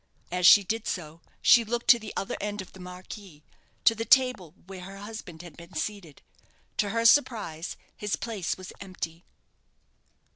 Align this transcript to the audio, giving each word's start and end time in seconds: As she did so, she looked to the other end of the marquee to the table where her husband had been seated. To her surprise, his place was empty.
As 0.31 0.47
she 0.47 0.63
did 0.63 0.87
so, 0.87 1.21
she 1.43 1.63
looked 1.63 1.87
to 1.89 1.99
the 1.99 2.11
other 2.17 2.35
end 2.41 2.59
of 2.59 2.73
the 2.73 2.79
marquee 2.79 3.43
to 3.83 3.93
the 3.93 4.03
table 4.03 4.55
where 4.65 4.81
her 4.81 4.97
husband 4.97 5.43
had 5.43 5.55
been 5.55 5.75
seated. 5.75 6.23
To 6.77 6.89
her 6.89 7.05
surprise, 7.05 7.77
his 7.95 8.15
place 8.15 8.57
was 8.57 8.73
empty. 8.81 9.25